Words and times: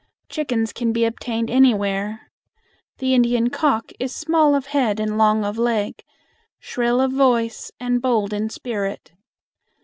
Chickens 0.29 0.73
can 0.73 0.91
be 0.93 1.05
obtained 1.05 1.51
anywhere. 1.51 2.31
The 2.97 3.13
Indian 3.13 3.51
cock 3.51 3.91
is 3.99 4.15
small 4.15 4.55
of 4.55 4.65
head 4.65 4.99
and 4.99 5.15
long 5.15 5.45
of 5.45 5.59
leg, 5.59 6.03
shrill 6.59 6.99
of 6.99 7.11
voice 7.11 7.71
and 7.79 8.01
bold 8.01 8.33
in 8.33 8.49
spirit. 8.49 9.11